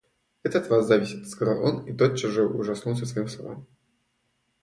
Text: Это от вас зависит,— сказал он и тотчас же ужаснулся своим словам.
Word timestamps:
Это 0.41 0.57
от 0.57 0.67
вас 0.71 0.87
зависит,— 0.87 1.29
сказал 1.29 1.63
он 1.63 1.85
и 1.85 1.95
тотчас 1.95 2.31
же 2.31 2.43
ужаснулся 2.47 3.05
своим 3.05 3.27
словам. 3.27 3.67